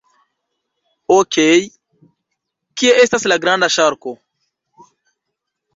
Okej, 1.17 1.59
kie 2.81 2.97
estas 3.05 3.29
la 3.33 3.39
granda 3.45 3.73
ŝarko? 3.77 4.17